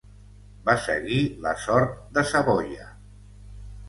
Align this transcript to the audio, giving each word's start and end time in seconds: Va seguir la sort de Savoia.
Va 0.69 0.73
seguir 0.85 1.19
la 1.43 1.53
sort 1.65 1.99
de 2.15 2.23
Savoia. 2.31 2.89